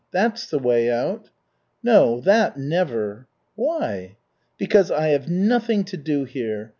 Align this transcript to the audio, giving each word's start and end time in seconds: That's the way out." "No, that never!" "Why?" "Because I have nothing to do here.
That's 0.09 0.47
the 0.47 0.57
way 0.57 0.89
out." 0.91 1.29
"No, 1.83 2.21
that 2.21 2.57
never!" 2.57 3.27
"Why?" 3.55 4.15
"Because 4.57 4.89
I 4.89 5.09
have 5.09 5.27
nothing 5.29 5.83
to 5.83 5.95
do 5.95 6.23
here. 6.25 6.69